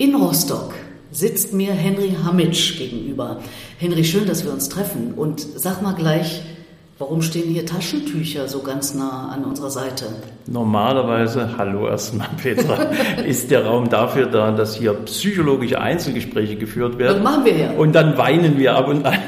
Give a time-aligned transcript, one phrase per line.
[0.00, 0.74] In Rostock
[1.10, 3.38] sitzt mir Henry Hamitsch gegenüber.
[3.78, 5.14] Henry, schön, dass wir uns treffen.
[5.16, 6.40] Und sag mal gleich,
[7.00, 10.06] warum stehen hier Taschentücher so ganz nah an unserer Seite?
[10.46, 12.74] Normalerweise, hallo erstmal Petra,
[13.26, 17.16] ist der Raum dafür da, dass hier psychologische Einzelgespräche geführt werden.
[17.16, 17.70] Das machen wir ja.
[17.72, 19.18] Und dann weinen wir ab und an.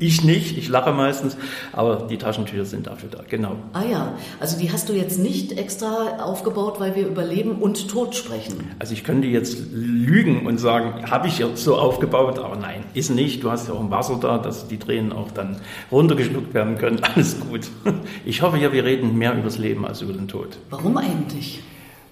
[0.00, 1.36] Ich nicht, ich lache meistens,
[1.72, 3.56] aber die Taschentücher sind dafür da, genau.
[3.72, 7.88] Ah ja, also die hast du jetzt nicht extra aufgebaut, weil wir über Leben und
[7.88, 8.70] Tod sprechen.
[8.78, 13.10] Also ich könnte jetzt lügen und sagen, habe ich jetzt so aufgebaut, aber nein, ist
[13.10, 13.42] nicht.
[13.42, 15.56] Du hast ja auch ein Wasser da, dass die Tränen auch dann
[15.92, 17.00] runtergeschluckt werden können.
[17.14, 17.68] Alles gut.
[18.24, 20.58] Ich hoffe ja, wir reden mehr über das Leben als über den Tod.
[20.70, 21.62] Warum eigentlich?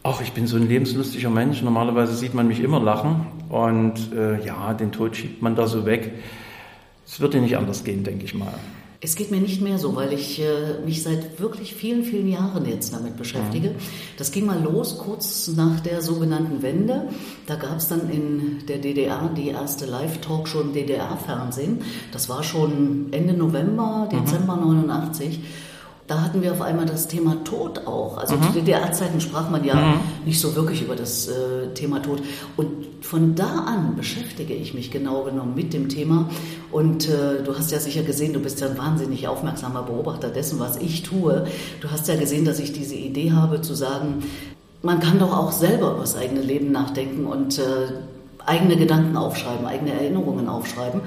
[0.05, 1.63] Ach, ich bin so ein lebenslustiger Mensch.
[1.63, 5.87] Normalerweise sieht man mich immer lachen und äh, ja, den Tod schiebt man da so
[5.87, 6.13] weg.
[7.13, 8.55] Es wird dir nicht anders gehen, denke ich mal.
[9.05, 12.65] Es geht mir nicht mehr so, weil ich äh, mich seit wirklich vielen, vielen Jahren
[12.67, 13.71] jetzt damit beschäftige.
[13.71, 13.75] Mhm.
[14.17, 17.09] Das ging mal los kurz nach der sogenannten Wende.
[17.47, 21.81] Da gab es dann in der DDR die erste Live-Talkshow im DDR-Fernsehen.
[22.13, 24.87] Das war schon Ende November, Dezember mhm.
[24.87, 25.41] 89
[26.13, 28.19] da hatten wir auf einmal das Thema Tod auch.
[28.19, 28.43] Also mhm.
[28.43, 30.01] zu DDR-Zeiten sprach man ja mhm.
[30.27, 32.23] nicht so wirklich über das äh, Thema Tod.
[32.59, 32.69] Und
[33.01, 36.29] von da an beschäftige ich mich genau genommen mit dem Thema.
[36.71, 40.61] Und äh, du hast ja sicher gesehen, du bist ja ein wahnsinnig aufmerksamer Beobachter dessen,
[40.61, 41.47] was ich tue.
[41.81, 44.23] Du hast ja gesehen, dass ich diese Idee habe zu sagen,
[44.83, 47.63] man kann doch auch selber über das eigene Leben nachdenken und äh,
[48.45, 51.01] eigene Gedanken aufschreiben, eigene Erinnerungen aufschreiben.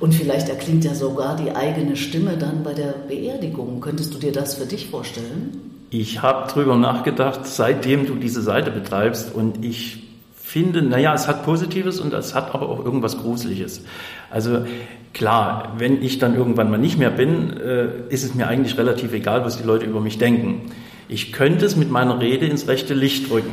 [0.00, 3.80] Und vielleicht erklingt ja sogar die eigene Stimme dann bei der Beerdigung.
[3.80, 5.68] Könntest du dir das für dich vorstellen?
[5.90, 10.04] Ich habe drüber nachgedacht, seitdem du diese Seite betreibst und ich
[10.36, 13.82] finde, naja, es hat Positives und es hat aber auch irgendwas Gruseliges.
[14.30, 14.64] Also
[15.12, 19.12] klar, wenn ich dann irgendwann mal nicht mehr bin, äh, ist es mir eigentlich relativ
[19.12, 20.70] egal, was die Leute über mich denken.
[21.08, 23.52] Ich könnte es mit meiner Rede ins rechte Licht drücken.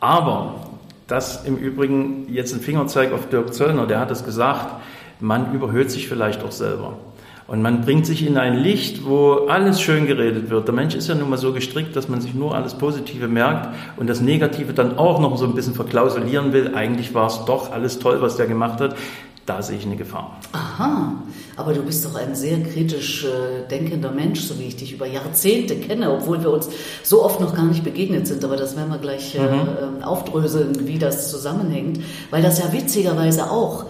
[0.00, 4.80] Aber das im Übrigen jetzt ein Fingerzeig auf Dirk Zöllner, der hat es gesagt,
[5.20, 6.98] man überhöht sich vielleicht auch selber.
[7.46, 10.66] Und man bringt sich in ein Licht, wo alles schön geredet wird.
[10.66, 13.68] Der Mensch ist ja nun mal so gestrickt, dass man sich nur alles Positive merkt
[13.98, 16.74] und das Negative dann auch noch so ein bisschen verklausulieren will.
[16.74, 18.96] Eigentlich war es doch alles toll, was der gemacht hat.
[19.44, 20.40] Da sehe ich eine Gefahr.
[20.52, 21.12] Aha,
[21.56, 25.06] aber du bist doch ein sehr kritisch äh, denkender Mensch, so wie ich dich über
[25.06, 26.70] Jahrzehnte kenne, obwohl wir uns
[27.02, 28.42] so oft noch gar nicht begegnet sind.
[28.42, 30.00] Aber das werden wir gleich äh, mhm.
[30.00, 32.00] äh, aufdröseln, wie das zusammenhängt,
[32.30, 33.84] weil das ja witzigerweise auch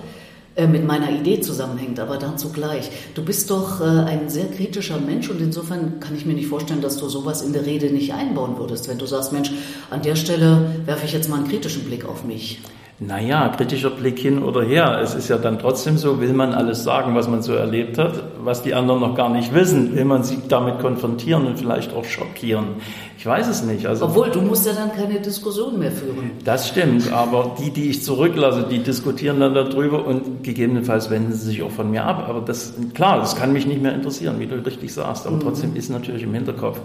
[0.57, 2.91] äh, mit meiner Idee zusammenhängt, aber dazu gleich.
[3.15, 6.81] Du bist doch äh, ein sehr kritischer Mensch und insofern kann ich mir nicht vorstellen,
[6.81, 9.51] dass du sowas in der Rede nicht einbauen würdest, wenn du sagst, Mensch,
[9.91, 12.61] an der Stelle werfe ich jetzt mal einen kritischen Blick auf mich.
[13.01, 15.01] Naja, kritischer Blick hin oder her.
[15.03, 18.23] Es ist ja dann trotzdem so, will man alles sagen, was man so erlebt hat,
[18.39, 22.05] was die anderen noch gar nicht wissen, will man sie damit konfrontieren und vielleicht auch
[22.05, 22.77] schockieren.
[23.25, 23.87] Ich weiß es nicht.
[23.87, 26.33] Also, Obwohl, du musst ja dann keine Diskussion mehr führen.
[26.45, 31.47] Das stimmt, aber die, die ich zurücklasse, die diskutieren dann darüber und gegebenenfalls wenden sie
[31.47, 32.27] sich auch von mir ab.
[32.29, 35.27] Aber das, klar, das kann mich nicht mehr interessieren, wie du richtig sagst.
[35.27, 35.41] Aber mhm.
[35.41, 36.79] trotzdem ist natürlich im Hinterkopf,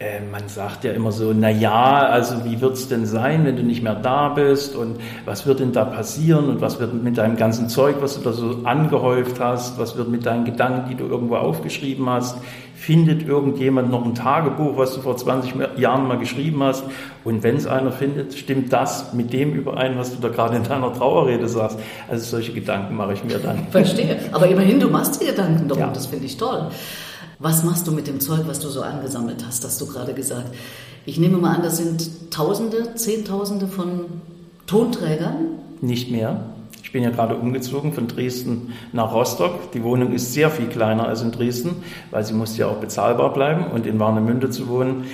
[0.00, 3.62] äh, man sagt ja immer so, na ja, also wie wird's denn sein, wenn du
[3.62, 7.36] nicht mehr da bist und was wird denn da passieren und was wird mit deinem
[7.36, 11.04] ganzen Zeug, was du da so angehäuft hast, was wird mit deinen Gedanken, die du
[11.04, 12.38] irgendwo aufgeschrieben hast,
[12.80, 16.82] findet irgendjemand noch ein Tagebuch, was du vor 20 Jahren mal geschrieben hast
[17.24, 20.64] und wenn es einer findet, stimmt das mit dem überein, was du da gerade in
[20.64, 21.78] deiner Trauerrede sagst.
[22.08, 23.66] Also solche Gedanken mache ich mir dann.
[23.70, 25.90] Verstehe, aber immerhin, du machst die Gedanken darum, ja.
[25.92, 26.68] das finde ich toll.
[27.38, 30.48] Was machst du mit dem Zeug, was du so angesammelt hast, hast du gerade gesagt?
[31.04, 34.06] Ich nehme mal an, das sind Tausende, Zehntausende von
[34.66, 35.58] Tonträgern?
[35.82, 36.44] Nicht mehr.
[36.90, 39.70] Ich bin ja gerade umgezogen von Dresden nach Rostock.
[39.70, 43.32] Die Wohnung ist sehr viel kleiner als in Dresden, weil sie musste ja auch bezahlbar
[43.32, 45.04] bleiben und in Warnemünde zu wohnen.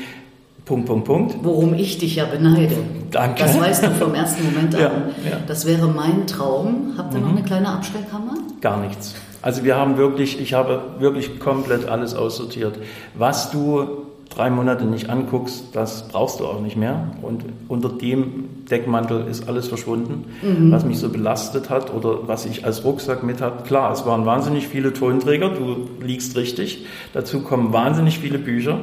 [0.65, 1.37] Punkt, Punkt, Punkt.
[1.43, 2.79] Worum ich dich ja beneide.
[3.11, 3.43] Danke.
[3.43, 4.81] Das weißt du vom ersten Moment an.
[4.81, 4.91] Ja,
[5.31, 5.39] ja.
[5.47, 6.95] Das wäre mein Traum.
[6.97, 7.27] Habt ihr mhm.
[7.27, 8.39] noch eine kleine Abstellkammer?
[8.63, 9.15] Gar nichts.
[9.43, 12.79] Also wir haben wirklich, ich habe wirklich komplett alles aussortiert.
[13.13, 14.06] Was du
[14.37, 17.09] drei Monate nicht anguckst, das brauchst du auch nicht mehr.
[17.23, 20.71] Und unter dem Deckmantel ist alles verschwunden, mhm.
[20.71, 23.65] was mich so belastet hat oder was ich als Rucksack mit hatte.
[23.65, 26.85] Klar, es waren wahnsinnig viele Tonträger, du liegst richtig.
[27.15, 28.81] Dazu kommen wahnsinnig viele Bücher.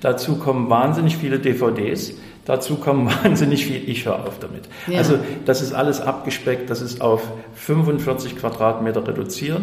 [0.00, 2.14] Dazu kommen wahnsinnig viele DVDs.
[2.44, 4.62] Dazu kommen wahnsinnig viel, ich höre auf damit.
[4.86, 4.98] Ja.
[4.98, 7.22] Also das ist alles abgespeckt, das ist auf
[7.54, 9.62] 45 Quadratmeter reduziert.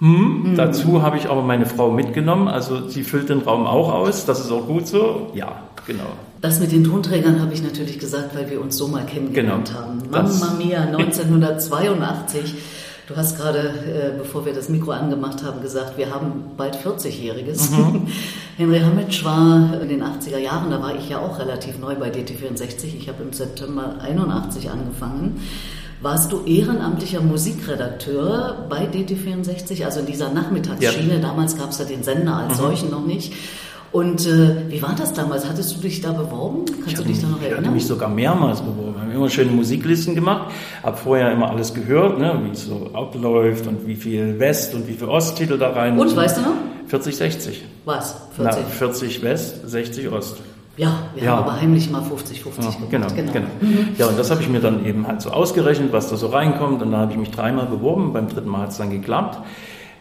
[0.00, 0.56] Hm, mhm.
[0.56, 4.40] Dazu habe ich aber meine Frau mitgenommen, also sie füllt den Raum auch aus, das
[4.40, 5.30] ist auch gut so.
[5.34, 6.12] Ja, genau.
[6.40, 9.80] Das mit den Tonträgern habe ich natürlich gesagt, weil wir uns so mal kennengelernt genau.
[9.80, 10.02] haben.
[10.10, 12.54] Mamma Mia 1982.
[13.08, 17.70] Du hast gerade, äh, bevor wir das Mikro angemacht haben, gesagt, wir haben bald 40-Jähriges.
[17.70, 18.06] Mhm.
[18.58, 22.10] Henry Hamitsch war in den 80er Jahren, da war ich ja auch relativ neu bei
[22.10, 22.84] DT64.
[22.84, 25.40] Ich habe im September 81 angefangen.
[26.00, 31.14] Warst du ehrenamtlicher Musikredakteur bei DT64, also in dieser Nachmittagsschiene?
[31.14, 31.20] Ja.
[31.20, 32.62] Damals gab es ja den Sender als mhm.
[32.62, 33.32] solchen noch nicht.
[33.90, 35.48] Und äh, wie war das damals?
[35.48, 36.66] Hattest du dich da beworben?
[36.66, 37.60] Kannst ich du dich da noch erinnern?
[37.60, 38.94] Ich hatte mich sogar mehrmals beworben.
[38.94, 40.52] Wir haben immer schöne Musiklisten gemacht,
[40.84, 44.86] habe vorher immer alles gehört, ne, wie es so abläuft und wie viel West- und
[44.86, 45.98] wie viel Osttitel da rein.
[45.98, 46.56] Und, weißt du noch?
[46.86, 47.64] 40, 60.
[47.86, 48.14] Was?
[48.36, 48.62] 40?
[48.62, 50.36] Na, 40 West, 60 Ost.
[50.78, 51.32] Ja, wir ja.
[51.32, 53.32] haben aber heimlich mal 50, 50 ja, Genau, genau.
[53.32, 53.48] genau.
[53.60, 53.88] Mhm.
[53.98, 56.80] Ja, und das habe ich mir dann eben halt so ausgerechnet, was da so reinkommt.
[56.82, 58.12] Und dann habe ich mich dreimal beworben.
[58.12, 59.38] Beim dritten Mal hat es dann geklappt.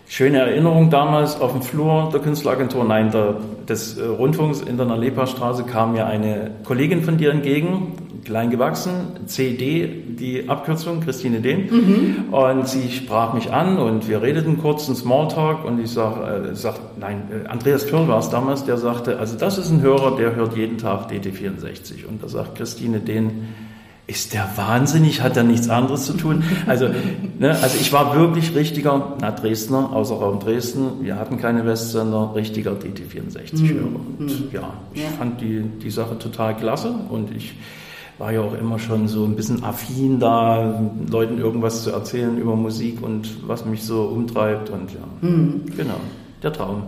[0.09, 3.35] Schöne Erinnerung damals auf dem Flur der Künstleragentur, nein, der,
[3.68, 7.91] des äh, Rundfunks in der Nalepa-Straße kam mir eine Kollegin von dir entgegen,
[8.24, 8.92] klein gewachsen,
[9.25, 11.69] CD, die Abkürzung, Christine Dehn.
[11.69, 12.34] Mhm.
[12.34, 16.56] Und sie sprach mich an und wir redeten kurz, einen Smalltalk und ich sag, äh,
[16.56, 20.16] sag nein, äh, Andreas Thürn war es damals, der sagte, also das ist ein Hörer,
[20.16, 22.06] der hört jeden Tag DT64.
[22.08, 23.48] Und da sagt Christine Dehn,
[24.08, 26.44] ist der wahnsinnig, hat er nichts anderes zu tun?
[26.66, 26.88] Also,
[27.40, 32.31] ne, also ich war wirklich richtiger, na Dresdner, außer Raum Dresden, wir hatten keine Westsender,
[32.34, 33.81] richtiger DT64-Hörer.
[33.81, 34.16] Mhm.
[34.18, 35.10] Und ja, ich ja.
[35.10, 37.56] fand die, die Sache total klasse und ich
[38.18, 42.56] war ja auch immer schon so ein bisschen affin da, Leuten irgendwas zu erzählen über
[42.56, 45.64] Musik und was mich so umtreibt und ja, mhm.
[45.75, 46.00] genau,
[46.42, 46.84] der Traum.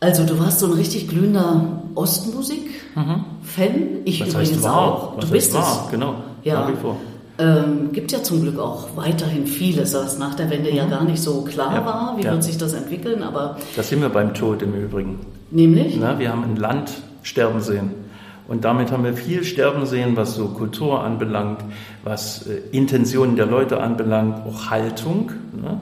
[0.00, 3.04] Also du warst so ein richtig glühender Ostmusik-Fan.
[3.04, 4.02] Mhm.
[4.04, 5.16] Ich was übrigens auch.
[5.16, 5.84] Was du bist war?
[5.84, 5.90] es.
[5.90, 6.14] Genau.
[6.44, 6.60] Ja.
[6.60, 6.96] Nach wie vor.
[7.38, 10.76] Ähm, gibt ja zum Glück auch weiterhin vieles, was nach der Wende mhm.
[10.76, 11.84] ja gar nicht so klar ja.
[11.84, 12.14] war.
[12.18, 12.32] Wie ja.
[12.32, 13.22] wird sich das entwickeln?
[13.22, 15.20] Aber das sind wir beim Tod im Übrigen.
[15.50, 15.96] Nämlich?
[15.98, 16.92] Na, wir haben ein Land
[17.22, 18.05] sterben sehen.
[18.48, 21.64] Und damit haben wir viel sterben sehen, was so Kultur anbelangt,
[22.04, 25.32] was äh, Intentionen der Leute anbelangt, auch Haltung.
[25.60, 25.80] Ne?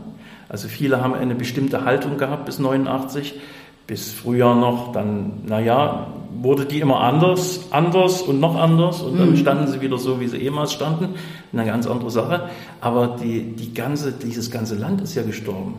[0.49, 3.35] Also viele haben eine bestimmte Haltung gehabt bis 89
[3.87, 6.07] bis früher noch, dann, naja,
[6.41, 9.37] wurde die immer anders, anders und noch anders und dann mhm.
[9.37, 11.15] standen sie wieder so, wie sie ehemals standen.
[11.53, 12.49] Eine ganz andere Sache.
[12.81, 15.75] Aber die, die ganze, dieses ganze Land ist ja gestorben.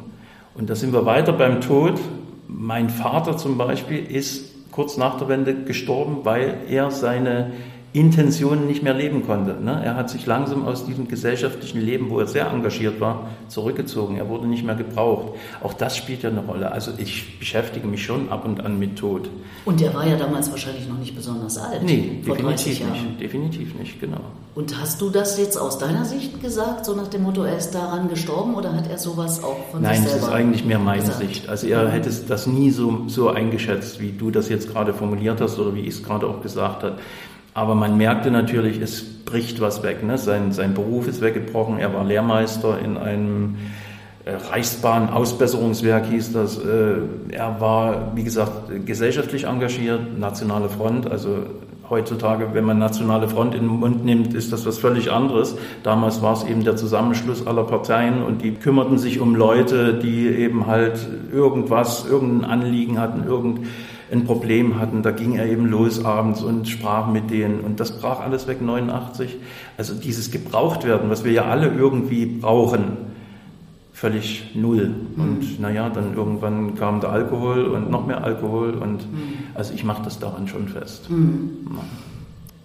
[0.54, 2.00] Und da sind wir weiter beim Tod.
[2.48, 7.54] Mein Vater zum Beispiel ist kurz nach der Wende gestorben, weil er seine
[7.95, 9.53] Intentionen nicht mehr leben konnte.
[9.53, 9.81] Ne?
[9.81, 14.18] Er hat sich langsam aus diesem gesellschaftlichen Leben, wo er sehr engagiert war, zurückgezogen.
[14.18, 15.38] Er wurde nicht mehr gebraucht.
[15.63, 16.74] Auch das spielt ja eine Rolle.
[16.74, 19.30] Also ich beschäftige mich schon ab und an mit Tod.
[19.63, 21.83] Und er war ja damals wahrscheinlich noch nicht besonders alt.
[21.83, 23.21] Nee, definitiv nicht.
[23.21, 24.19] Definitiv nicht, genau.
[24.56, 27.71] Und hast du das jetzt aus deiner Sicht gesagt, so nach dem Motto, er ist
[27.71, 30.65] daran gestorben oder hat er sowas auch von Nein, sich selber Nein, das ist eigentlich
[30.65, 31.19] mehr meine gesagt?
[31.19, 31.47] Sicht.
[31.47, 35.57] Also er hätte das nie so, so eingeschätzt, wie du das jetzt gerade formuliert hast
[35.59, 36.97] oder wie ich es gerade auch gesagt habe.
[37.56, 40.04] Aber man merkte natürlich, es bricht was weg.
[40.04, 40.18] Ne?
[40.18, 41.80] Sein, sein Beruf ist weggebrochen.
[41.80, 43.56] Er war Lehrmeister in einem
[44.25, 46.57] äh, Reichsbahn-Ausbesserungswerk, hieß das.
[46.57, 46.98] Äh,
[47.31, 51.10] er war, wie gesagt, gesellschaftlich engagiert, nationale Front.
[51.10, 51.46] Also
[51.90, 55.56] heutzutage, wenn man nationale Front in den Mund nimmt, ist das was völlig anderes.
[55.81, 60.28] Damals war es eben der Zusammenschluss aller Parteien und die kümmerten sich um Leute, die
[60.28, 63.69] eben halt irgendwas, irgendein Anliegen hatten, irgendein
[64.12, 65.02] ein Problem hatten.
[65.02, 68.62] Da ging er eben los abends und sprach mit denen und das brach alles weg
[68.62, 69.36] 89.
[69.78, 72.98] Also dieses Gebrauchtwerden, was wir ja alle irgendwie brauchen,
[73.94, 74.88] völlig null.
[75.16, 75.22] Mhm.
[75.22, 79.34] Und naja, dann irgendwann kam der Alkohol und noch mehr Alkohol und mhm.
[79.54, 81.10] also ich mache das daran schon fest.
[81.10, 81.50] Mhm.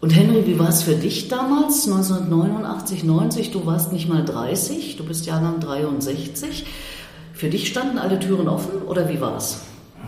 [0.01, 3.51] Und Henry, wie war es für dich damals, 1989, 90?
[3.51, 6.65] Du warst nicht mal 30, du bist Jahrgang 63.
[7.35, 9.63] Für dich standen alle Türen offen oder wie war es?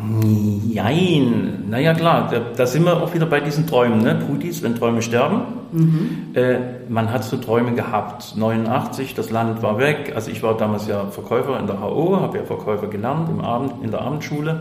[0.04, 4.16] Nein, naja klar, da, da, sind wir auch wieder bei diesen Träumen, ne?
[4.16, 5.42] Putis, wenn Träume sterben.
[5.72, 6.34] Mhm.
[6.34, 8.36] Äh, man hat so Träume gehabt.
[8.36, 10.12] 89, das Land war weg.
[10.14, 13.72] Also ich war damals ja Verkäufer in der HO, habe ja Verkäufer gelernt im Abend,
[13.82, 14.60] in der Abendschule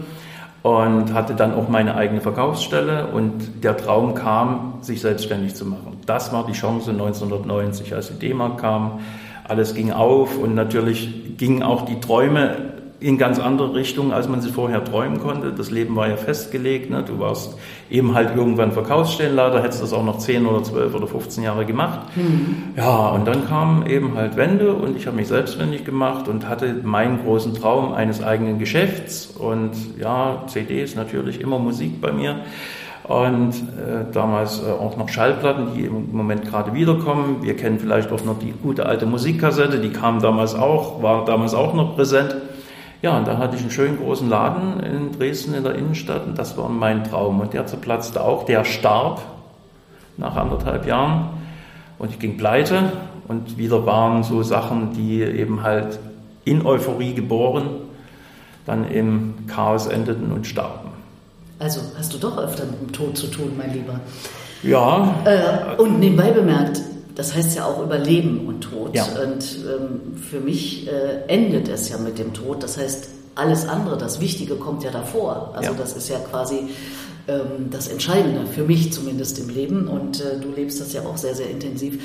[0.64, 5.98] und hatte dann auch meine eigene Verkaufsstelle und der Traum kam, sich selbstständig zu machen.
[6.06, 9.00] Das war die Chance 1990, als die D-Mark kam.
[9.48, 12.71] Alles ging auf und natürlich gingen auch die Träume
[13.02, 15.52] in ganz andere Richtungen, als man sie vorher träumen konnte.
[15.52, 16.92] Das Leben war ja festgelegt.
[16.92, 17.04] Ne?
[17.04, 17.58] Du warst
[17.90, 22.02] eben halt irgendwann Verkaufsstellenleiter, hättest das auch noch 10 oder 12 oder 15 Jahre gemacht.
[22.16, 22.76] Mhm.
[22.78, 26.76] Ja, und dann kam eben halt Wende und ich habe mich selbstständig gemacht und hatte
[26.84, 29.34] meinen großen Traum eines eigenen Geschäfts.
[29.36, 32.42] Und ja, CDs natürlich immer Musik bei mir.
[33.04, 37.38] Und äh, damals äh, auch noch Schallplatten, die im Moment gerade wiederkommen.
[37.42, 41.56] Wir kennen vielleicht auch noch die gute alte Musikkassette, die kam damals auch, war damals
[41.56, 42.36] auch noch präsent.
[43.02, 46.38] Ja, und da hatte ich einen schönen großen Laden in Dresden in der Innenstadt und
[46.38, 47.40] das war mein Traum.
[47.40, 49.22] Und der zerplatzte auch, der starb
[50.18, 51.30] nach anderthalb Jahren
[51.98, 52.92] und ich ging pleite
[53.28, 56.00] und wieder waren so Sachen, die eben halt
[56.46, 57.70] in Euphorie geboren,
[58.66, 60.90] dann im Chaos endeten und starben.
[61.58, 64.00] Also hast du doch öfter mit dem Tod zu tun, mein Lieber.
[64.64, 65.16] Ja.
[65.26, 66.82] Äh, und nebenbei bemerkt,
[67.16, 68.96] das heißt ja auch über Leben und Tod.
[68.96, 69.06] Ja.
[69.06, 72.64] Und ähm, für mich äh, endet es ja mit dem Tod.
[72.64, 75.54] Das heißt, alles andere, das Wichtige kommt ja davor.
[75.56, 75.78] Also Ja.
[75.78, 76.68] das ist ja quasi
[77.28, 79.88] ähm, das Entscheidende, für mich zumindest im Leben.
[79.88, 82.02] Und äh, du lebst das ja auch sehr, sehr intensiv.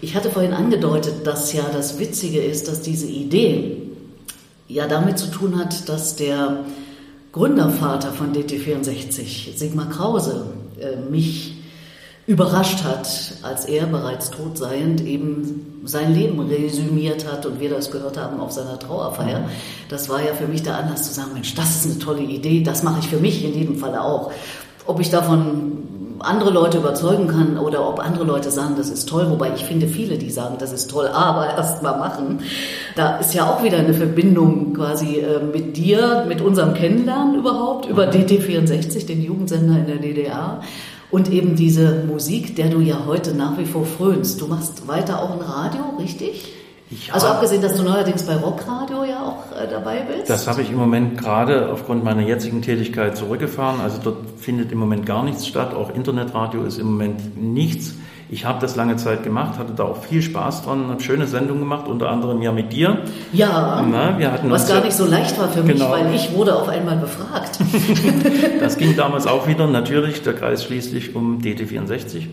[0.00, 3.82] Ich hatte vorhin angedeutet, dass ja das Witzige ist, dass diese Idee
[4.68, 6.64] ja damit zu tun hat, dass der
[7.32, 10.46] Gründervater von DT64, Sigmar Krause,
[10.80, 11.57] äh, mich
[12.28, 13.08] überrascht hat,
[13.42, 18.38] als er bereits tot seiend eben sein Leben resümiert hat und wir das gehört haben
[18.38, 19.48] auf seiner Trauerfeier.
[19.88, 22.62] Das war ja für mich der Anlass zu sagen, Mensch, das ist eine tolle Idee,
[22.62, 24.30] das mache ich für mich in jedem Fall auch.
[24.86, 25.78] Ob ich davon
[26.18, 29.88] andere Leute überzeugen kann oder ob andere Leute sagen, das ist toll, wobei ich finde
[29.88, 32.40] viele, die sagen, das ist toll, aber erst mal machen.
[32.94, 37.86] Da ist ja auch wieder eine Verbindung quasi äh, mit dir, mit unserem Kennenlernen überhaupt
[37.86, 40.60] über DT64, den Jugendsender in der DDR.
[41.10, 44.40] Und eben diese Musik, der du ja heute nach wie vor frönst.
[44.40, 46.52] Du machst weiter auch ein Radio, richtig?
[46.90, 50.30] Ich also abgesehen, dass du neuerdings bei Rockradio ja auch äh, dabei bist.
[50.30, 53.80] Das habe ich im Moment gerade aufgrund meiner jetzigen Tätigkeit zurückgefahren.
[53.80, 55.74] Also dort findet im Moment gar nichts statt.
[55.74, 57.94] Auch Internetradio ist im Moment nichts.
[58.30, 61.62] Ich habe das lange Zeit gemacht, hatte da auch viel Spaß dran, habe schöne Sendungen
[61.62, 62.98] gemacht, unter anderem ja mit dir.
[63.32, 65.90] ja, Na, wir hatten was uns gar nicht so leicht war für mich, Genau.
[65.90, 67.58] weil ich wurde auf einmal befragt.
[68.60, 72.26] Das ging damals auch wieder, natürlich, der Kreis schließlich um DT64.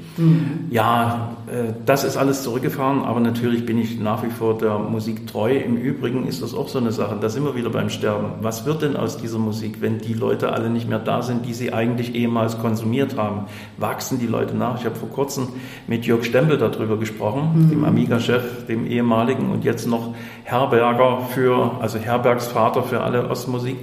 [0.69, 5.27] Ja, äh, das ist alles zurückgefahren, aber natürlich bin ich nach wie vor der Musik
[5.27, 5.55] treu.
[5.57, 8.33] Im Übrigen ist das auch so eine Sache, da sind wir wieder beim Sterben.
[8.41, 11.53] Was wird denn aus dieser Musik, wenn die Leute alle nicht mehr da sind, die
[11.53, 13.45] sie eigentlich ehemals konsumiert haben?
[13.77, 14.79] Wachsen die Leute nach?
[14.79, 15.47] Ich habe vor kurzem
[15.87, 21.99] mit Jörg Stempel darüber gesprochen, dem Amiga-Chef, dem ehemaligen und jetzt noch Herberger für, also
[21.99, 23.77] Herbergsvater für alle Ostmusik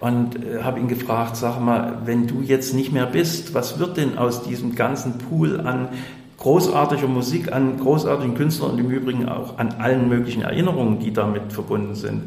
[0.00, 3.96] und äh, habe ihn gefragt, sag mal, wenn du jetzt nicht mehr bist, was wird
[3.96, 5.88] denn aus diesem ganzen Pool an
[6.38, 11.52] großartiger Musik, an großartigen Künstlern und im Übrigen auch an allen möglichen Erinnerungen, die damit
[11.52, 12.22] verbunden sind?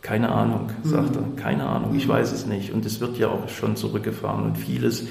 [0.00, 1.42] Keine Ahnung, sagt er.
[1.42, 2.72] Keine Ahnung, ich weiß es nicht.
[2.72, 5.06] Und es wird ja auch schon zurückgefahren und vieles,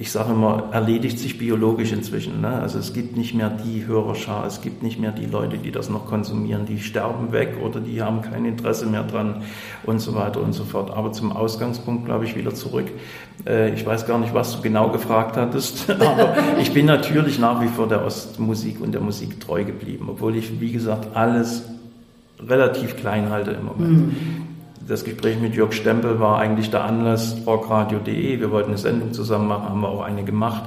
[0.00, 2.40] ich sage immer, erledigt sich biologisch inzwischen.
[2.40, 2.48] Ne?
[2.48, 5.90] Also es gibt nicht mehr die Hörerschar, es gibt nicht mehr die Leute, die das
[5.90, 9.42] noch konsumieren, die sterben weg oder die haben kein Interesse mehr dran
[9.84, 10.90] und so weiter und so fort.
[10.90, 12.86] Aber zum Ausgangspunkt, glaube ich, wieder zurück.
[13.46, 17.60] Äh, Ich weiß gar nicht, was du genau gefragt hattest, aber ich bin natürlich nach
[17.60, 21.64] wie vor der Ostmusik und der Musik treu geblieben, obwohl ich, wie gesagt, alles
[22.48, 24.14] relativ klein halte im Moment.
[24.90, 28.40] Das Gespräch mit Jörg Stempel war eigentlich der Anlass, rockradio.de.
[28.40, 30.64] Wir wollten eine Sendung zusammen machen, haben wir auch eine gemacht.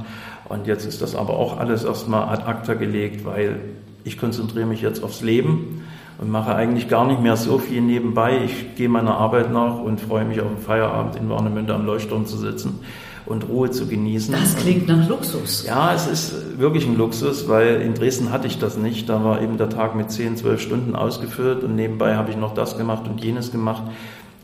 [0.47, 3.59] Und jetzt ist das aber auch alles erstmal ad acta gelegt, weil
[4.05, 5.83] ich konzentriere mich jetzt aufs Leben
[6.19, 8.45] und mache eigentlich gar nicht mehr so viel nebenbei.
[8.45, 12.25] Ich gehe meiner Arbeit nach und freue mich auf den Feierabend in Warnemünde am Leuchtturm
[12.25, 12.79] zu sitzen
[13.25, 14.33] und Ruhe zu genießen.
[14.33, 15.65] Das klingt nach Luxus.
[15.65, 19.09] Ja, es ist wirklich ein Luxus, weil in Dresden hatte ich das nicht.
[19.09, 22.53] Da war eben der Tag mit 10, 12 Stunden ausgefüllt und nebenbei habe ich noch
[22.53, 23.83] das gemacht und jenes gemacht.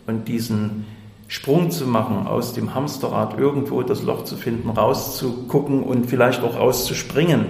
[0.07, 0.85] Und diesen
[1.27, 6.57] Sprung zu machen, aus dem Hamsterrad irgendwo das Loch zu finden, rauszugucken und vielleicht auch
[6.57, 7.45] rauszuspringen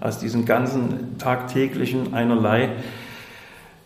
[0.00, 2.70] aus diesem ganzen tagtäglichen einerlei.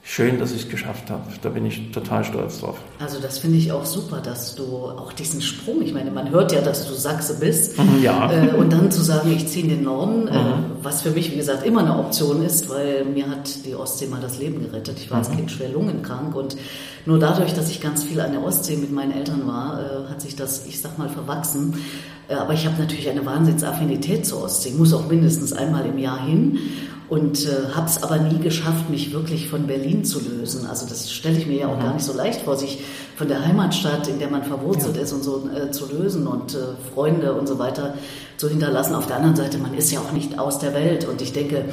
[0.06, 1.23] Schön, dass ich es geschafft habe.
[1.40, 2.76] Da bin ich total stolz drauf.
[2.99, 6.52] Also das finde ich auch super, dass du auch diesen Sprung, ich meine, man hört
[6.52, 7.76] ja, dass du Sachse bist.
[8.02, 8.30] Ja.
[8.30, 10.34] Äh, und dann zu sagen, ich ziehe in den Norden, äh,
[10.82, 14.20] was für mich, wie gesagt, immer eine Option ist, weil mir hat die Ostsee mal
[14.20, 14.99] das Leben gerettet.
[14.99, 16.56] Ich war als Kind schwer lungenkrank und
[17.06, 20.20] nur dadurch, dass ich ganz viel an der Ostsee mit meinen Eltern war, äh, hat
[20.20, 21.82] sich das, ich sag mal, verwachsen.
[22.28, 26.26] Äh, aber ich habe natürlich eine Wahnsinnsaffinität zur Ostsee, muss auch mindestens einmal im Jahr
[26.26, 26.58] hin
[27.08, 30.66] und äh, habe es aber nie geschafft, mich wirklich von Berlin zu lösen.
[30.66, 32.78] Also das stelle ich mir ja auch gar nicht so leicht vor, sich
[33.16, 36.58] von der Heimatstadt, in der man verwurzelt ist und so äh, zu lösen und äh,
[36.94, 37.94] Freunde und so weiter
[38.38, 38.94] zu hinterlassen.
[38.94, 41.66] Auf der anderen Seite, man ist ja auch nicht aus der Welt und ich denke,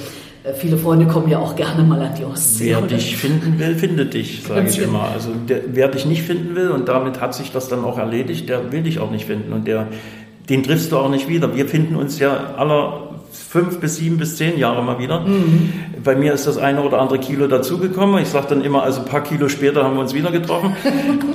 [0.44, 2.72] äh, viele Freunde kommen ja auch gerne mal an die Ostsee.
[2.72, 2.88] Wer oder?
[2.88, 4.90] dich finden will, findet dich, sage ich genau.
[4.90, 5.04] immer.
[5.04, 8.50] Also der, wer dich nicht finden will und damit hat sich das dann auch erledigt,
[8.50, 9.88] der will dich auch nicht finden und der,
[10.50, 11.56] den triffst du auch nicht wieder.
[11.56, 15.22] Wir finden uns ja aller fünf bis sieben bis zehn Jahre mal wieder.
[15.22, 15.74] Mhm.
[16.04, 18.22] Bei mir ist das eine oder andere Kilo dazugekommen.
[18.22, 20.76] Ich sage dann immer, also ein paar Kilo später haben wir uns wieder getroffen.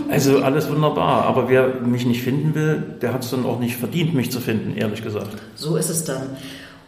[0.09, 1.25] Also alles wunderbar.
[1.25, 4.41] Aber wer mich nicht finden will, der hat es dann auch nicht verdient, mich zu
[4.41, 5.29] finden, ehrlich gesagt.
[5.57, 6.23] So ist es dann.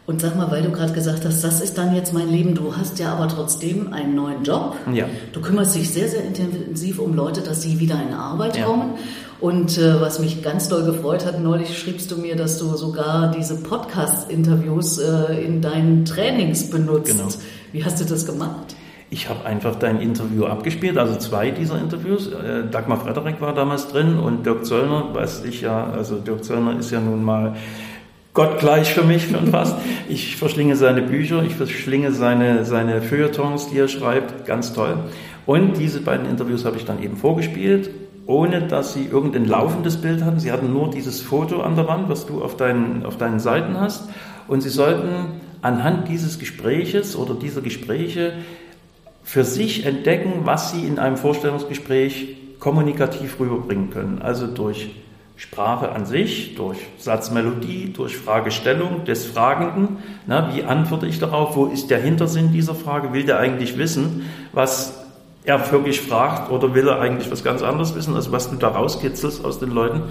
[0.06, 2.74] Und sag mal, weil du gerade gesagt hast, das ist dann jetzt mein Leben, du
[2.76, 4.76] hast ja aber trotzdem einen neuen Job.
[4.94, 5.04] Ja.
[5.32, 8.64] Du kümmerst dich sehr, sehr intensiv um Leute, dass sie wieder in Arbeit Ja.
[8.66, 8.92] kommen.
[9.40, 13.30] Und äh, was mich ganz doll gefreut hat, neulich schriebst du mir, dass du sogar
[13.30, 17.16] diese Podcast-Interviews äh, in deinen Trainings benutzt.
[17.16, 17.28] Genau.
[17.72, 18.74] Wie hast du das gemacht?
[19.10, 22.26] Ich habe einfach dein Interview abgespielt, also zwei dieser Interviews.
[22.26, 26.76] Äh, Dagmar Frederik war damals drin und Dirk Zöllner, weiß ich ja, also Dirk Zöllner
[26.78, 27.54] ist ja nun mal
[28.34, 29.76] gottgleich für mich schon fast.
[30.08, 34.96] Ich verschlinge seine Bücher, ich verschlinge seine, seine Feuilletons, die er schreibt, ganz toll.
[35.46, 37.90] Und diese beiden Interviews habe ich dann eben vorgespielt,
[38.28, 40.38] ohne dass sie irgendein laufendes Bild hatten.
[40.38, 43.80] Sie hatten nur dieses Foto an der Wand, was du auf deinen, auf deinen Seiten
[43.80, 44.10] hast.
[44.46, 48.34] Und sie sollten anhand dieses Gespräches oder dieser Gespräche
[49.24, 54.20] für sich entdecken, was sie in einem Vorstellungsgespräch kommunikativ rüberbringen können.
[54.20, 54.90] Also durch
[55.36, 59.96] Sprache an sich, durch Satzmelodie, durch Fragestellung des Fragenden.
[60.26, 61.56] Na, wie antworte ich darauf?
[61.56, 63.14] Wo ist der Hintersinn dieser Frage?
[63.14, 64.97] Will der eigentlich wissen, was
[65.48, 68.14] er wirklich fragt oder will er eigentlich was ganz anderes wissen?
[68.14, 70.02] Also was du da rauskitzelst aus den Leuten,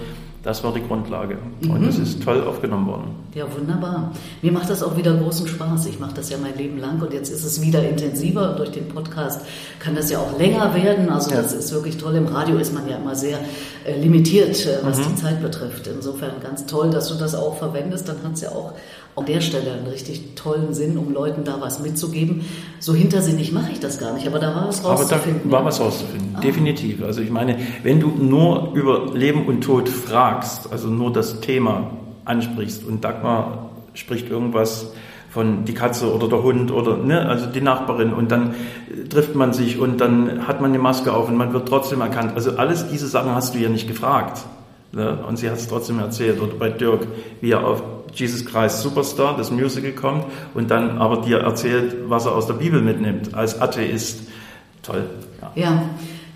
[0.42, 1.36] das war die Grundlage.
[1.68, 2.04] Und es mhm.
[2.04, 3.10] ist toll aufgenommen worden.
[3.34, 4.12] Ja, wunderbar.
[4.40, 5.86] Mir macht das auch wieder großen Spaß.
[5.86, 8.54] Ich mache das ja mein Leben lang und jetzt ist es wieder intensiver.
[8.56, 9.42] Durch den Podcast
[9.78, 11.10] kann das ja auch länger werden.
[11.10, 11.42] Also ja.
[11.42, 12.14] das ist wirklich toll.
[12.16, 13.38] Im Radio ist man ja immer sehr
[13.84, 15.10] äh, limitiert, äh, was mhm.
[15.10, 15.86] die Zeit betrifft.
[15.86, 18.08] Insofern ganz toll, dass du das auch verwendest.
[18.08, 18.74] Dann hat es ja auch
[19.18, 22.44] an der Stelle einen richtig tollen Sinn, um Leuten da was mitzugeben.
[22.78, 25.42] So hintersinnig mache ich das gar nicht, aber da war was rauszufinden.
[25.42, 26.40] Aber da war was rauszufinden, ah.
[26.40, 27.02] definitiv.
[27.02, 31.90] Also ich meine, wenn du nur über Leben und Tod fragst, also nur das Thema
[32.24, 34.92] ansprichst und Dagmar spricht irgendwas
[35.30, 38.54] von die Katze oder der Hund oder ne, also die Nachbarin und dann
[39.10, 42.32] trifft man sich und dann hat man eine Maske auf und man wird trotzdem erkannt.
[42.34, 44.44] Also alles diese Sachen hast du ja nicht gefragt.
[44.92, 45.18] Ne?
[45.28, 46.40] Und sie hat es trotzdem erzählt.
[46.40, 47.06] Oder bei Dirk,
[47.40, 47.82] wie er auf
[48.18, 52.54] Jesus Christ Superstar, das Musical kommt und dann aber dir erzählt, was er aus der
[52.54, 54.20] Bibel mitnimmt, als Atheist.
[54.82, 55.04] Toll.
[55.40, 55.52] Ja.
[55.54, 55.82] ja.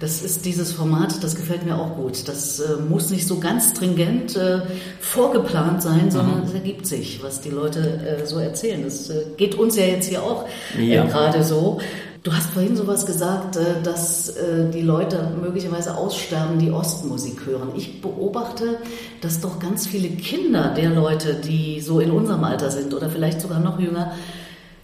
[0.03, 2.27] Das ist dieses Format, das gefällt mir auch gut.
[2.27, 4.63] Das äh, muss nicht so ganz stringent äh,
[4.99, 6.47] vorgeplant sein, sondern mhm.
[6.47, 8.83] es ergibt sich, was die Leute äh, so erzählen.
[8.83, 10.47] Das äh, geht uns ja jetzt hier auch
[10.77, 11.05] äh, ja.
[11.05, 11.79] gerade so.
[12.23, 17.71] Du hast vorhin sowas gesagt, äh, dass äh, die Leute möglicherweise aussterben, die Ostmusik hören.
[17.75, 18.79] Ich beobachte,
[19.21, 23.41] dass doch ganz viele Kinder der Leute, die so in unserem Alter sind oder vielleicht
[23.41, 24.13] sogar noch jünger,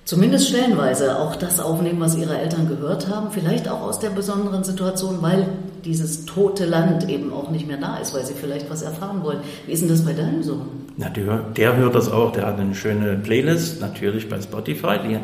[0.05, 4.65] zumindest stellenweise auch das aufnehmen, was ihre Eltern gehört haben, vielleicht auch aus der besonderen
[4.65, 5.47] Situation, weil
[5.85, 9.41] dieses tote Land eben auch nicht mehr da ist, weil sie vielleicht was erfahren wollen.
[9.67, 10.88] Wie ist denn das bei deinem Sohn?
[11.01, 14.99] Na, der, der hört das auch, der hat eine schöne Playlist, natürlich bei Spotify.
[14.99, 15.17] Die,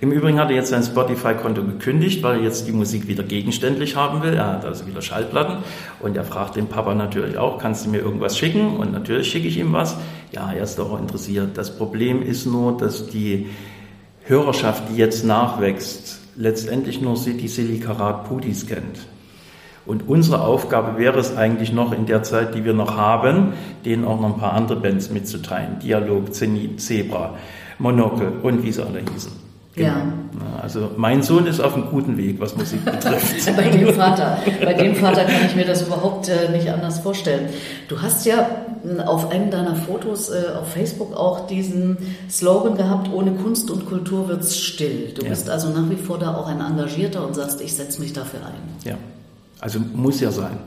[0.00, 3.94] Im Übrigen hat er jetzt sein Spotify-Konto gekündigt, weil er jetzt die Musik wieder gegenständlich
[3.94, 4.32] haben will.
[4.32, 5.58] Er hat also wieder Schallplatten
[6.00, 8.78] und er fragt den Papa natürlich auch, kannst du mir irgendwas schicken?
[8.78, 9.98] Und natürlich schicke ich ihm was.
[10.32, 11.58] Ja, er ist auch interessiert.
[11.58, 13.48] Das Problem ist nur, dass die
[14.24, 19.00] Hörerschaft, die jetzt nachwächst, letztendlich nur City Silikarat Pudis kennt.
[19.88, 23.54] Und unsere Aufgabe wäre es eigentlich noch in der Zeit, die wir noch haben,
[23.86, 25.78] denen auch noch ein paar andere Bands mitzuteilen.
[25.82, 27.36] Dialog, Zenit, Zebra,
[27.78, 29.32] Monocle und wie sie alle hießen.
[29.74, 29.88] Genau.
[29.88, 30.02] Ja.
[30.62, 33.56] Also mein Sohn ist auf einem guten Weg, was Musik betrifft.
[33.56, 37.48] bei dem Vater, bei dem Vater kann ich mir das überhaupt äh, nicht anders vorstellen.
[37.88, 38.46] Du hast ja
[39.06, 41.96] auf einem deiner Fotos äh, auf Facebook auch diesen
[42.28, 45.14] Slogan gehabt: Ohne Kunst und Kultur wird's still.
[45.14, 45.30] Du ja.
[45.30, 48.40] bist also nach wie vor da auch ein Engagierter und sagst, ich setze mich dafür
[48.40, 48.84] ein.
[48.84, 48.96] Ja.
[49.60, 50.58] Also muss ja sein.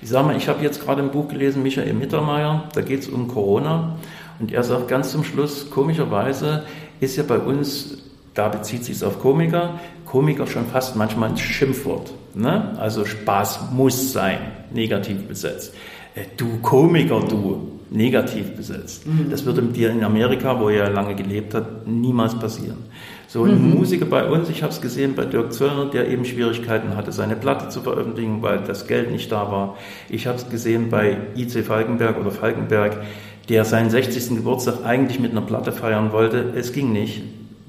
[0.00, 3.08] Ich sage mal, ich habe jetzt gerade ein Buch gelesen, Michael Mittermeier, da geht es
[3.08, 3.96] um Corona.
[4.38, 6.64] Und er sagt ganz zum Schluss, komischerweise
[7.00, 7.98] ist ja bei uns
[8.38, 12.12] da bezieht sich es auf Komiker, Komiker schon fast manchmal ein Schimpfwort.
[12.34, 12.78] Ne?
[12.78, 14.38] Also Spaß muss sein,
[14.72, 15.74] negativ besetzt.
[16.14, 19.08] Äh, du Komiker, du, negativ besetzt.
[19.08, 19.28] Mhm.
[19.28, 22.78] Das würde dir in Amerika, wo er lange gelebt hat, niemals passieren.
[23.30, 23.74] So ein mhm.
[23.74, 27.36] Musiker bei uns, ich habe es gesehen bei Dirk Zöllner, der eben Schwierigkeiten hatte, seine
[27.36, 29.76] Platte zu veröffentlichen, weil das Geld nicht da war.
[30.08, 32.96] Ich habe es gesehen bei IC Falkenberg oder Falkenberg,
[33.50, 34.36] der seinen 60.
[34.36, 36.54] Geburtstag eigentlich mit einer Platte feiern wollte.
[36.56, 37.22] Es ging nicht.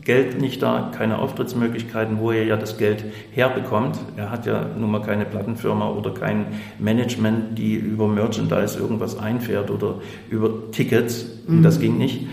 [0.05, 3.99] Geld nicht da, keine Auftrittsmöglichkeiten, wo er ja das Geld herbekommt.
[4.15, 6.45] Er hat ja nun mal keine Plattenfirma oder kein
[6.79, 9.95] Management, die über Merchandise irgendwas einfährt oder
[10.29, 11.25] über Tickets.
[11.47, 11.63] Mhm.
[11.63, 12.27] Das ging nicht.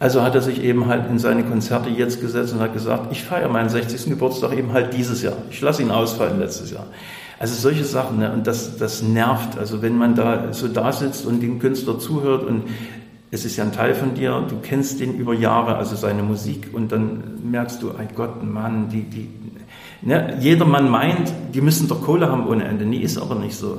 [0.00, 3.22] Also hat er sich eben halt in seine Konzerte jetzt gesetzt und hat gesagt, ich
[3.22, 4.06] feiere meinen 60.
[4.06, 5.36] Geburtstag eben halt dieses Jahr.
[5.50, 6.86] Ich lasse ihn ausfallen letztes Jahr.
[7.38, 8.32] Also solche Sachen, ne?
[8.32, 9.58] und das, das nervt.
[9.58, 12.64] Also wenn man da so da sitzt und dem Künstler zuhört und
[13.30, 16.70] es ist ja ein Teil von dir, du kennst den über Jahre, also seine Musik,
[16.72, 19.28] und dann merkst du, ein Gott, Mann, die, die,
[20.00, 22.86] ne, jeder Mann meint, die müssen doch Kohle haben ohne Ende.
[22.86, 23.78] Nee, ist aber nicht so.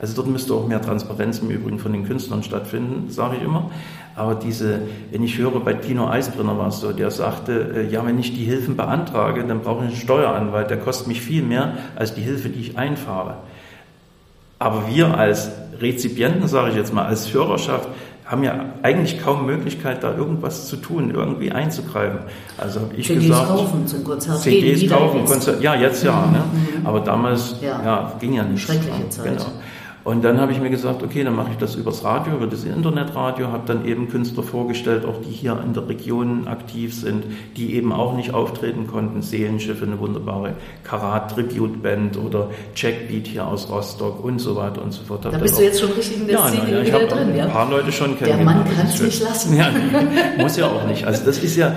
[0.00, 3.70] Also dort müsste auch mehr Transparenz im Übrigen von den Künstlern stattfinden, sage ich immer.
[4.16, 4.80] Aber diese,
[5.12, 8.34] wenn ich höre, bei Tino Eisbrenner war es so, der sagte, äh, ja, wenn ich
[8.34, 12.22] die Hilfen beantrage, dann brauche ich einen Steueranwalt, der kostet mich viel mehr als die
[12.22, 13.36] Hilfe, die ich einfahre.
[14.58, 17.88] Aber wir als Rezipienten, sage ich jetzt mal, als Hörerschaft,
[18.26, 22.20] haben ja eigentlich kaum Möglichkeit, da irgendwas zu tun, irgendwie einzugreifen.
[22.58, 24.38] Also habe ich CDs gesagt, kaufen zum Konzert.
[24.38, 25.24] CDs kaufen.
[25.24, 26.38] Konzert, ja jetzt ja, Mhm, ne?
[26.38, 26.86] mhm.
[26.86, 27.82] aber damals Ja.
[27.84, 28.12] ja.
[28.20, 28.62] ging ja nicht.
[28.62, 29.24] Schreckliche Zeit.
[29.24, 29.46] Genau.
[30.10, 32.64] Und dann habe ich mir gesagt, okay, dann mache ich das übers Radio, über das
[32.64, 37.22] Internetradio, habe dann eben Künstler vorgestellt, auch die hier in der Region aktiv sind,
[37.56, 39.22] die eben auch nicht auftreten konnten.
[39.22, 45.24] Seelenschiffe, eine wunderbare Karat-Tribute-Band oder Jackbeat hier aus Rostock und so weiter und so fort.
[45.26, 46.98] Hab Da bist auch- du jetzt schon richtig in der ja, Szene ja, ich wieder
[46.98, 47.44] habe drin, ja?
[47.44, 48.66] ein paar Leute schon Der kennengelernt.
[48.66, 49.56] Mann kann es nicht lassen.
[49.56, 49.70] Ja,
[50.38, 51.04] muss ja auch nicht.
[51.06, 51.74] Also das ist ja,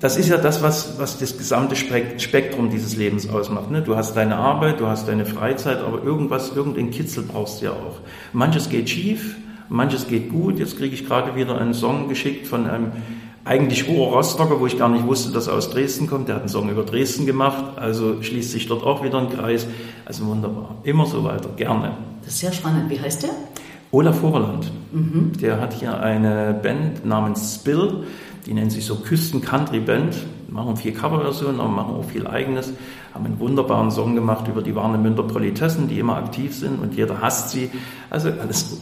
[0.00, 3.70] das ist ja das, was, was das gesamte Spek- Spektrum dieses Lebens ausmacht.
[3.70, 3.82] Ne?
[3.82, 7.72] Du hast deine Arbeit, du hast deine Freizeit, aber irgendwas, irgendeinen Kitzel brauchst du ja
[7.72, 8.00] auch.
[8.32, 9.36] Manches geht schief,
[9.68, 10.58] manches geht gut.
[10.58, 12.92] Jetzt kriege ich gerade wieder einen Song geschickt von einem
[13.44, 16.28] eigentlich Ur-Rostocker, wo ich gar nicht wusste, dass er aus Dresden kommt.
[16.28, 19.66] Der hat einen Song über Dresden gemacht, also schließt sich dort auch wieder ein Kreis.
[20.04, 20.74] Also wunderbar.
[20.82, 21.92] Immer so weiter, gerne.
[22.24, 22.90] Das ist sehr spannend.
[22.90, 23.30] Wie heißt der?
[23.92, 24.70] Olaf Vorland,
[25.40, 28.02] der hat hier eine Band namens Spill,
[28.46, 30.14] die nennt sich so Küsten Country Band,
[30.48, 32.72] machen viel Coverversionen, aber machen auch viel eigenes,
[33.12, 37.20] haben einen wunderbaren Song gemacht über die Warnemünder Politessen, die immer aktiv sind und jeder
[37.20, 37.70] hasst sie.
[38.08, 38.78] Also alles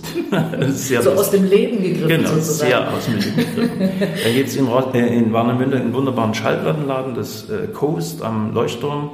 [0.69, 2.71] ist sehr So aus dem Leben gegriffen Genau, sozusagen.
[2.71, 3.91] sehr aus dem Leben gegriffen.
[4.23, 9.11] Dann gibt es in, äh, in Warnemünde einen wunderbaren Schallplattenladen, das äh, Coast am Leuchtturm.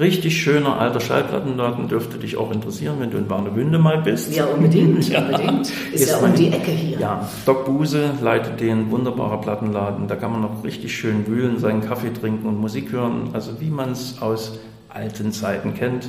[0.00, 4.32] Richtig schöner alter Schallplattenladen, dürfte dich auch interessieren, wenn du in Warnemünde mal bist.
[4.34, 5.20] Ja, unbedingt, Ja.
[5.26, 5.62] unbedingt.
[5.92, 7.00] Ist Ist ja um die Ecke hier.
[7.00, 10.06] Ja, Doc Buse leitet den wunderbarer Plattenladen.
[10.06, 13.30] Da kann man noch richtig schön wühlen, seinen Kaffee trinken und Musik hören.
[13.32, 16.08] Also wie man es aus alten Zeiten kennt.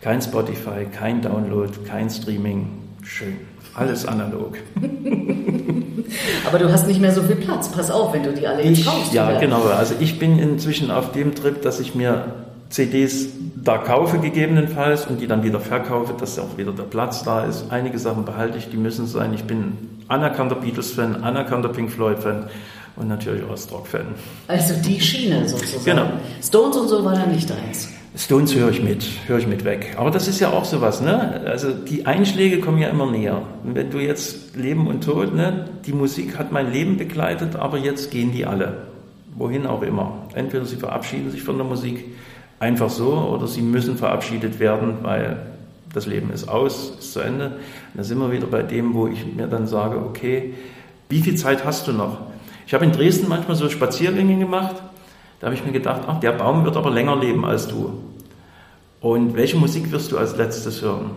[0.00, 2.68] Kein Spotify, kein Download, kein Streaming.
[3.02, 3.36] Schön.
[3.74, 4.58] Alles analog.
[6.46, 7.68] Aber du hast nicht mehr so viel Platz.
[7.70, 9.12] Pass auf, wenn du die alle jetzt Ich, kaufst.
[9.12, 9.40] ja, wieder.
[9.40, 9.62] genau.
[9.76, 12.24] Also ich bin inzwischen auf dem Trip, dass ich mir
[12.70, 17.44] CDs da kaufe gegebenenfalls und die dann wieder verkaufe, dass auch wieder der Platz da
[17.44, 17.66] ist.
[17.70, 19.32] Einige Sachen behalte ich, die müssen sein.
[19.34, 19.72] Ich bin
[20.08, 22.44] anerkannter Beatles-Fan, anerkannter Pink Floyd-Fan
[22.96, 24.06] und natürlich Ostrock-Fan.
[24.48, 25.84] Also die Schiene sozusagen.
[25.84, 26.06] Genau.
[26.42, 27.88] Stones und so war da nicht eins.
[28.16, 29.94] Stones höre ich mit, höre ich mit weg.
[29.96, 31.40] Aber das ist ja auch sowas, ne?
[31.46, 33.42] Also die Einschläge kommen ja immer näher.
[33.64, 35.66] Und wenn du jetzt Leben und Tod, ne?
[35.86, 38.78] Die Musik hat mein Leben begleitet, aber jetzt gehen die alle.
[39.36, 40.26] Wohin auch immer.
[40.34, 42.04] Entweder sie verabschieden sich von der Musik
[42.60, 45.38] einfach so oder sie müssen verabschiedet werden, weil
[45.92, 47.58] das Leben ist aus, ist zu Ende.
[47.94, 50.54] Da sind wir wieder bei dem, wo ich mir dann sage, okay,
[51.08, 52.18] wie viel Zeit hast du noch?
[52.66, 54.76] Ich habe in Dresden manchmal so Spaziergänge gemacht.
[55.40, 57.92] Da habe ich mir gedacht, ach, der Baum wird aber länger leben als du.
[59.00, 61.12] Und welche Musik wirst du als letztes hören?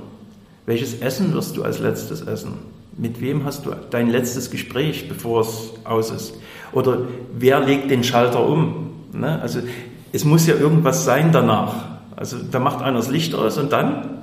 [0.65, 2.53] Welches Essen wirst du als letztes essen?
[2.95, 6.35] Mit wem hast du dein letztes Gespräch, bevor es aus ist?
[6.71, 6.99] Oder
[7.33, 8.91] wer legt den Schalter um?
[9.11, 9.41] Ne?
[9.41, 9.61] Also
[10.11, 11.73] es muss ja irgendwas sein danach.
[12.15, 14.17] Also da macht einer das Licht aus und dann?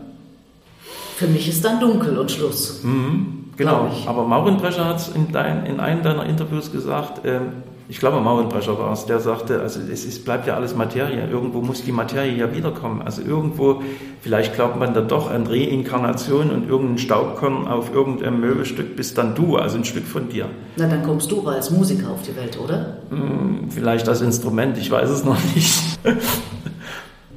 [1.17, 2.83] Für mich ist dann dunkel und Schluss.
[2.85, 3.91] Mhm, genau.
[4.07, 7.55] Aber Maurenbrecher hat es in, in einem deiner Interviews gesagt, ähm,
[7.91, 11.27] ich glaube Maurenbrecher war es, der sagte, also es ist, bleibt ja alles Materie.
[11.31, 13.01] Irgendwo muss die Materie ja wiederkommen.
[13.01, 13.83] Also irgendwo,
[14.21, 19.35] vielleicht glaubt man da doch an Reinkarnation und irgendein Staubkorn auf irgendeinem Möbelstück bist dann
[19.35, 20.47] du, also ein Stück von dir.
[20.77, 22.99] Na, dann kommst du aber als Musiker auf die Welt, oder?
[23.09, 25.99] Hm, Vielleicht als Instrument, ich weiß es noch nicht.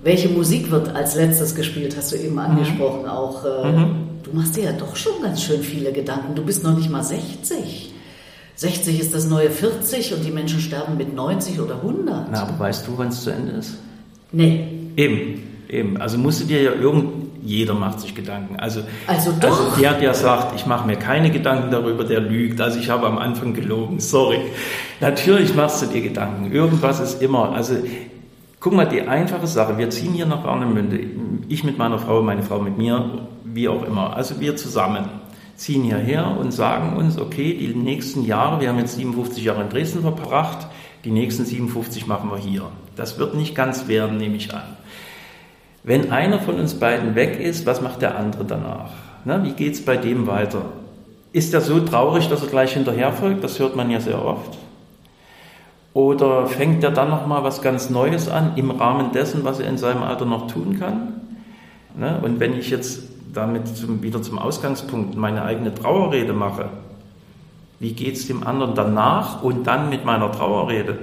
[0.03, 3.07] Welche Musik wird als letztes gespielt, hast du eben angesprochen.
[3.07, 3.71] Auch äh,
[4.23, 6.35] du machst dir ja doch schon ganz schön viele Gedanken.
[6.35, 7.90] Du bist noch nicht mal 60.
[8.61, 12.27] 60 ist das neue 40 und die Menschen sterben mit 90 oder 100.
[12.31, 13.79] Na, aber weißt du, wann es zu Ende ist?
[14.31, 14.67] Nee.
[14.95, 15.97] Eben, eben.
[15.99, 17.09] Also musst du dir ja irgend,
[17.41, 18.57] jeder macht sich Gedanken.
[18.59, 19.65] Also, Also doch.
[19.65, 22.61] also der, der sagt, ich mache mir keine Gedanken darüber, der lügt.
[22.61, 24.37] Also ich habe am Anfang gelogen, sorry.
[24.99, 26.51] Natürlich machst du dir Gedanken.
[26.51, 27.53] Irgendwas ist immer.
[27.53, 27.77] Also
[28.59, 29.79] guck mal, die einfache Sache.
[29.79, 30.99] Wir ziehen hier nach Warnemünde.
[31.47, 34.15] Ich mit meiner Frau, meine Frau mit mir, wie auch immer.
[34.15, 35.05] Also wir zusammen
[35.61, 39.69] ziehen hierher und sagen uns, okay, die nächsten Jahre, wir haben jetzt 57 Jahre in
[39.69, 40.67] Dresden verbracht,
[41.05, 42.63] die nächsten 57 machen wir hier.
[42.95, 44.63] Das wird nicht ganz werden, nehme ich an.
[45.83, 48.89] Wenn einer von uns beiden weg ist, was macht der andere danach?
[49.23, 50.63] Na, wie geht es bei dem weiter?
[51.31, 53.43] Ist er so traurig, dass er gleich hinterherfolgt?
[53.43, 54.57] Das hört man ja sehr oft.
[55.93, 59.77] Oder fängt er dann nochmal was ganz Neues an im Rahmen dessen, was er in
[59.77, 61.21] seinem Alter noch tun kann?
[61.95, 62.19] Ne?
[62.23, 66.69] Und wenn ich jetzt damit zum, wieder zum Ausgangspunkt meine eigene Trauerrede mache,
[67.79, 70.99] wie geht es dem anderen danach und dann mit meiner Trauerrede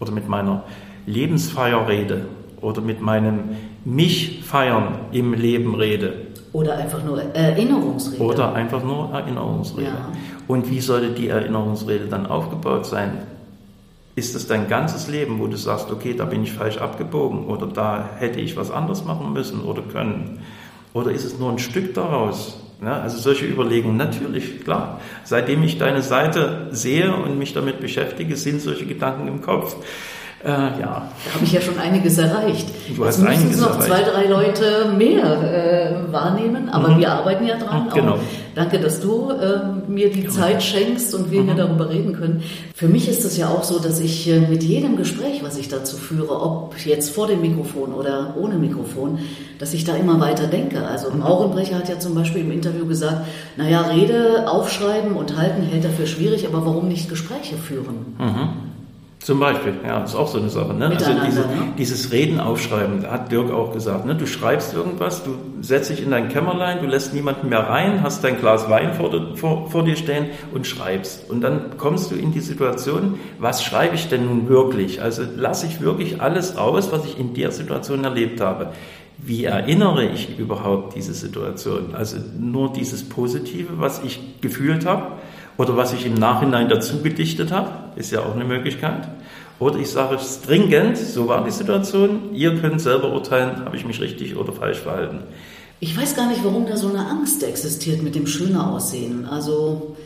[0.00, 0.64] oder mit meiner
[1.06, 2.26] Lebensfeierrede
[2.60, 6.14] oder mit meinem mich feiern im Leben Rede
[6.52, 8.22] Oder einfach nur Erinnerungsrede.
[8.22, 9.86] oder einfach nur Erinnerungsrede.
[9.86, 10.08] Ja.
[10.48, 13.22] Und wie sollte die Erinnerungsrede dann aufgebaut sein?
[14.16, 17.66] Ist es dein ganzes Leben, wo du sagst, okay, da bin ich falsch abgebogen oder
[17.66, 20.40] da hätte ich was anderes machen müssen oder können?
[20.92, 25.00] Oder ist es nur ein Stück daraus, Ja, also solche Überlegungen, natürlich, klar.
[25.24, 29.76] Seitdem ich deine Seite sehe und mich damit beschäftige, sind solche Gedanken im Kopf.
[30.42, 30.78] Äh, ja.
[30.80, 32.66] Da habe ich ja schon einiges erreicht.
[32.96, 33.86] Du hast Jetzt einiges noch erreicht.
[33.86, 36.98] zwei, drei Leute mehr äh, wahrnehmen, aber mhm.
[37.00, 37.88] wir arbeiten ja dran.
[37.90, 38.18] Ach, genau.
[38.54, 41.46] danke, dass du äh, mir die Zeit schenkst und wir mhm.
[41.46, 42.42] hier darüber reden können.
[42.74, 45.68] Für mich ist es ja auch so, dass ich äh, mit jedem Gespräch, was ich
[45.68, 49.18] dazu führe, ob jetzt vor dem Mikrofon oder ohne Mikrofon,
[49.58, 50.86] dass ich da immer weiter denke.
[50.86, 51.18] Also mhm.
[51.18, 53.26] Maurenbrecher hat ja zum Beispiel im Interview gesagt,
[53.58, 58.16] naja, Rede aufschreiben und halten hält er für schwierig, aber warum nicht Gespräche führen?
[58.18, 58.69] Mhm.
[59.22, 60.72] Zum Beispiel, ja, ist auch so eine Sache.
[60.72, 60.86] Ne?
[60.86, 61.74] Also diese, ne?
[61.76, 64.14] dieses Reden aufschreiben, da hat Dirk auch gesagt, ne?
[64.14, 68.24] du schreibst irgendwas, du setzt dich in dein Kämmerlein, du lässt niemanden mehr rein, hast
[68.24, 71.28] dein Glas Wein vor, vor, vor dir stehen und schreibst.
[71.28, 75.02] Und dann kommst du in die Situation, was schreibe ich denn nun wirklich?
[75.02, 78.72] Also lasse ich wirklich alles aus, was ich in der Situation erlebt habe.
[79.18, 81.94] Wie erinnere ich überhaupt diese Situation?
[81.94, 85.08] Also nur dieses Positive, was ich gefühlt habe
[85.60, 89.06] oder was ich im Nachhinein dazu gedichtet habe, ist ja auch eine Möglichkeit.
[89.58, 94.00] Oder ich sage stringent, so war die Situation, ihr könnt selber urteilen, habe ich mich
[94.00, 95.18] richtig oder falsch verhalten.
[95.78, 99.26] Ich weiß gar nicht, warum da so eine Angst existiert mit dem schöner Aussehen.
[99.26, 99.96] Also,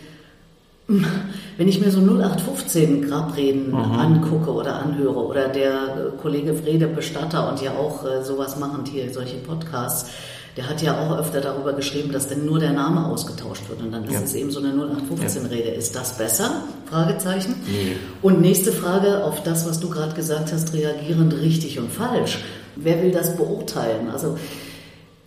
[0.89, 3.77] wenn ich mir so 0815 Grabreden mhm.
[3.77, 9.13] angucke oder anhöre oder der Kollege Frede Bestatter und ja auch äh, sowas machen hier,
[9.13, 10.11] solche Podcasts,
[10.57, 13.91] der hat ja auch öfter darüber geschrieben, dass denn nur der Name ausgetauscht wird und
[13.91, 14.21] dann ist ja.
[14.21, 15.71] es eben so eine 0815-Rede.
[15.71, 15.75] Ja.
[15.75, 16.63] Ist das besser?
[16.89, 17.57] Fragezeichen.
[17.67, 17.97] Nee.
[18.23, 22.39] Und nächste Frage auf das, was du gerade gesagt hast, reagierend richtig und falsch.
[22.77, 24.11] Wer will das beurteilen?
[24.11, 24.37] Also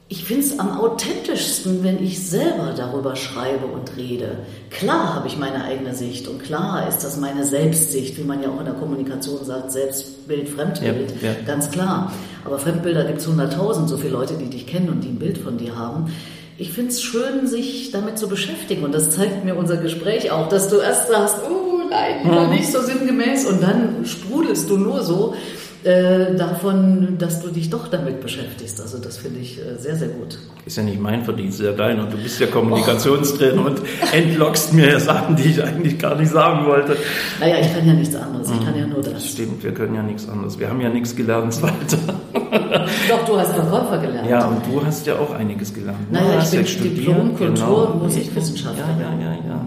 [0.09, 4.37] ich finde es am authentischsten, wenn ich selber darüber schreibe und rede.
[4.69, 8.49] Klar habe ich meine eigene Sicht und klar ist das meine Selbstsicht, wie man ja
[8.49, 11.35] auch in der Kommunikation sagt, Selbstbild, Fremdbild, ja, ja.
[11.45, 12.13] ganz klar.
[12.45, 15.39] Aber Fremdbilder gibt es 100.000, so viele Leute, die dich kennen und die ein Bild
[15.39, 16.13] von dir haben.
[16.57, 20.47] Ich finde es schön, sich damit zu beschäftigen und das zeigt mir unser Gespräch auch,
[20.47, 22.55] dass du erst sagst, oh nein, mhm.
[22.55, 25.35] nicht so sinngemäß und dann sprudelst du nur so
[25.83, 28.81] äh, davon, dass du dich doch damit beschäftigst.
[28.81, 30.37] Also das finde ich äh, sehr, sehr gut.
[30.65, 31.99] Ist ja nicht mein Verdienst, ja dein.
[31.99, 33.67] Und du bist ja Kommunikationstrainer oh.
[33.67, 36.97] und entlockst mir ja Sachen, die ich eigentlich gar nicht sagen wollte.
[37.39, 38.49] Naja, ich kann ja nichts anderes.
[38.49, 39.31] Ich kann ja nur das.
[39.31, 40.59] stimmt, wir können ja nichts anderes.
[40.59, 41.97] Wir haben ja nichts gelernt weiter.
[43.09, 44.29] Doch, du hast Verkäufer gelernt.
[44.29, 46.11] Ja, und du hast ja auch einiges gelernt.
[46.11, 48.85] Naja, ich bin Diplom Kultur- und Musikwissenschaftler.
[48.99, 49.65] Ja, ja, ja, ja.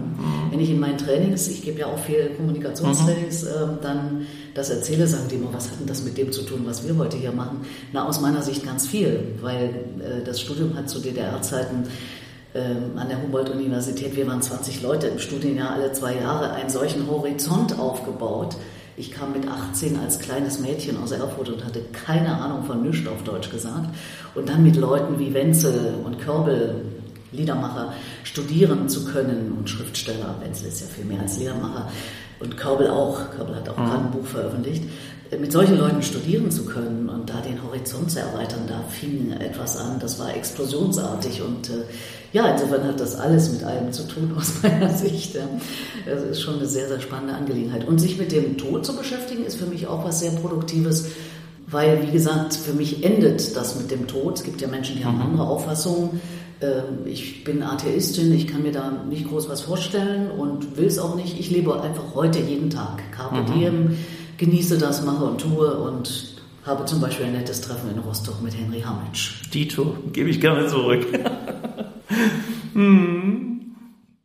[0.51, 3.47] Wenn ich in meinen Trainings, ich gebe ja auch viel Kommunikationstrainings, mhm.
[3.47, 6.63] äh, dann das erzähle, sagen die immer, was hat denn das mit dem zu tun,
[6.65, 7.61] was wir heute hier machen?
[7.93, 11.85] Na, aus meiner Sicht ganz viel, weil äh, das Studium hat zu DDR-Zeiten
[12.53, 17.09] ähm, an der Humboldt-Universität, wir waren 20 Leute im Studienjahr, alle zwei Jahre, einen solchen
[17.09, 18.57] Horizont aufgebaut.
[18.97, 23.07] Ich kam mit 18 als kleines Mädchen aus Erfurt und hatte keine Ahnung von nichts
[23.07, 23.87] auf Deutsch gesagt.
[24.35, 26.75] Und dann mit Leuten wie Wenzel und Körbel,
[27.31, 30.35] Liedermacher, studieren zu können und Schriftsteller.
[30.41, 31.89] Wenzel ist ja viel mehr als Liedermacher
[32.39, 33.31] und Körbel auch.
[33.31, 33.85] Körbel hat auch mhm.
[33.85, 34.83] gerade ein Buch veröffentlicht.
[35.39, 39.77] Mit solchen Leuten studieren zu können und da den Horizont zu erweitern, da fing etwas
[39.77, 41.83] an, das war explosionsartig und äh,
[42.33, 45.35] ja, insofern hat das alles mit allem zu tun aus meiner Sicht.
[45.35, 45.47] Ja.
[46.05, 47.87] Das ist schon eine sehr, sehr spannende Angelegenheit.
[47.87, 51.07] Und sich mit dem Tod zu beschäftigen, ist für mich auch was sehr Produktives,
[51.67, 54.37] weil, wie gesagt, für mich endet das mit dem Tod.
[54.37, 55.23] Es gibt ja Menschen, die haben mhm.
[55.23, 56.21] andere Auffassungen.
[56.61, 60.99] Ähm, ich bin Atheistin, ich kann mir da nicht groß was vorstellen und will es
[60.99, 61.39] auch nicht.
[61.39, 63.11] Ich lebe einfach heute jeden Tag.
[63.11, 63.53] Carpe mhm.
[63.53, 63.97] diem,
[64.37, 68.55] genieße das, mache und tue und habe zum Beispiel ein nettes Treffen in Rostock mit
[68.55, 69.51] Henry Hamitsch.
[69.51, 71.07] Dito, gebe ich gerne zurück.
[72.73, 73.50] hm.